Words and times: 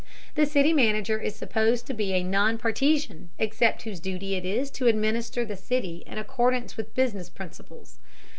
The 0.33 0.47
city 0.47 0.73
manager 0.73 1.19
is 1.19 1.35
supposed 1.35 1.85
to 1.85 1.93
be 1.93 2.13
a 2.13 2.23
non 2.23 2.57
partisan 2.57 3.29
expert 3.37 3.83
whose 3.83 3.99
duty 3.99 4.33
it 4.33 4.43
is 4.43 4.71
to 4.71 4.87
administer 4.87 5.45
the 5.45 5.55
city 5.55 6.01
in 6.07 6.17
accordance 6.17 6.75
with 6.75 6.95
business 6.95 7.29
principles. 7.29 7.99